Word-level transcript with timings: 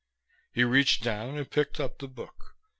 He 0.51 0.63
reached 0.63 1.03
down 1.03 1.37
and 1.37 1.47
picked 1.47 1.79
up 1.79 1.99
the 1.99 2.07
book. 2.07 2.55